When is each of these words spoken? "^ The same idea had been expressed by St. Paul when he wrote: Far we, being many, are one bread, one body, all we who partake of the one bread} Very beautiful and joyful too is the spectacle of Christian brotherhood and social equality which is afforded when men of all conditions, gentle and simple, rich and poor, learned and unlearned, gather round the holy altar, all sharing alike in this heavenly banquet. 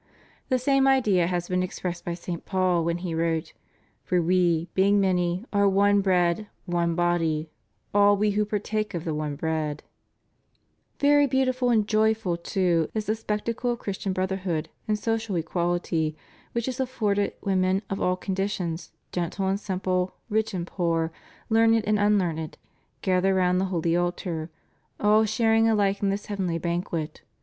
"^ 0.01 0.03
The 0.49 0.57
same 0.57 0.87
idea 0.87 1.27
had 1.27 1.47
been 1.47 1.61
expressed 1.61 2.03
by 2.03 2.15
St. 2.15 2.43
Paul 2.43 2.83
when 2.83 2.97
he 3.05 3.13
wrote: 3.13 3.53
Far 4.03 4.19
we, 4.19 4.67
being 4.73 4.99
many, 4.99 5.45
are 5.53 5.69
one 5.69 6.01
bread, 6.01 6.47
one 6.65 6.95
body, 6.95 7.51
all 7.93 8.17
we 8.17 8.31
who 8.31 8.43
partake 8.43 8.95
of 8.95 9.03
the 9.05 9.13
one 9.13 9.35
bread} 9.35 9.83
Very 10.99 11.27
beautiful 11.27 11.69
and 11.69 11.87
joyful 11.87 12.35
too 12.35 12.89
is 12.95 13.05
the 13.05 13.13
spectacle 13.13 13.69
of 13.69 13.77
Christian 13.77 14.11
brotherhood 14.11 14.69
and 14.87 14.97
social 14.97 15.35
equality 15.35 16.17
which 16.53 16.67
is 16.67 16.79
afforded 16.79 17.33
when 17.41 17.61
men 17.61 17.83
of 17.87 18.01
all 18.01 18.15
conditions, 18.15 18.91
gentle 19.11 19.47
and 19.49 19.59
simple, 19.59 20.15
rich 20.31 20.51
and 20.55 20.65
poor, 20.65 21.11
learned 21.47 21.83
and 21.85 21.99
unlearned, 21.99 22.57
gather 23.03 23.35
round 23.35 23.61
the 23.61 23.65
holy 23.65 23.95
altar, 23.95 24.49
all 24.99 25.25
sharing 25.25 25.69
alike 25.69 26.01
in 26.01 26.09
this 26.09 26.25
heavenly 26.25 26.57
banquet. 26.57 27.21